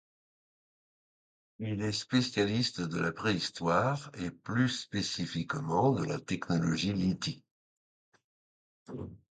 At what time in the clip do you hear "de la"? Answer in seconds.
2.81-3.11, 5.91-6.17